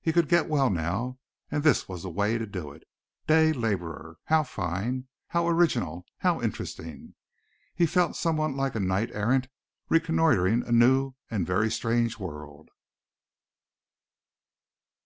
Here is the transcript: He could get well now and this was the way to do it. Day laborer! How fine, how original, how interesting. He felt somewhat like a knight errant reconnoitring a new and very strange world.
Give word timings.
He 0.00 0.14
could 0.14 0.30
get 0.30 0.48
well 0.48 0.70
now 0.70 1.18
and 1.50 1.62
this 1.62 1.86
was 1.90 2.02
the 2.02 2.08
way 2.08 2.38
to 2.38 2.46
do 2.46 2.70
it. 2.72 2.84
Day 3.26 3.52
laborer! 3.52 4.16
How 4.24 4.42
fine, 4.42 5.08
how 5.26 5.46
original, 5.46 6.06
how 6.20 6.40
interesting. 6.40 7.14
He 7.74 7.84
felt 7.84 8.16
somewhat 8.16 8.54
like 8.54 8.74
a 8.74 8.80
knight 8.80 9.10
errant 9.12 9.48
reconnoitring 9.90 10.64
a 10.66 10.72
new 10.72 11.16
and 11.30 11.46
very 11.46 11.70
strange 11.70 12.18
world. 12.18 12.70